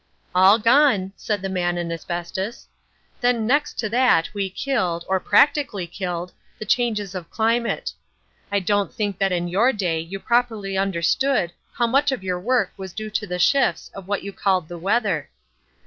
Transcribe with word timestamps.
"All 0.33 0.57
gone," 0.57 1.13
said 1.15 1.43
the 1.43 1.47
Man 1.47 1.77
in 1.77 1.91
Asbestos. 1.91 2.67
"Then 3.19 3.45
next 3.45 3.77
to 3.77 3.89
that 3.89 4.31
we 4.33 4.49
killed, 4.49 5.05
or 5.07 5.19
practically 5.19 5.85
killed, 5.85 6.33
the 6.57 6.65
changes 6.65 7.13
of 7.13 7.29
climate. 7.29 7.93
I 8.51 8.61
don't 8.61 8.91
think 8.91 9.19
that 9.19 9.31
in 9.31 9.47
your 9.47 9.71
day 9.71 9.99
you 9.99 10.19
properly 10.19 10.75
understood 10.75 11.51
how 11.73 11.85
much 11.85 12.11
of 12.11 12.23
your 12.23 12.39
work 12.39 12.73
was 12.77 12.93
due 12.93 13.11
to 13.11 13.27
the 13.27 13.37
shifts 13.37 13.91
of 13.93 14.07
what 14.07 14.23
you 14.23 14.33
called 14.33 14.69
the 14.69 14.79
weather. 14.79 15.29